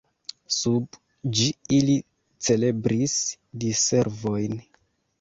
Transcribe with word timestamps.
Sub 0.53 0.97
ĝi 1.41 1.51
ili 1.77 1.99
celebris 2.49 3.17
diservojn. 3.67 4.63